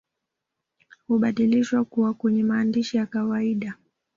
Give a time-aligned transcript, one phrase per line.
[1.07, 3.73] Hubadilishwa kuwa kwenye maandishi ya kawaida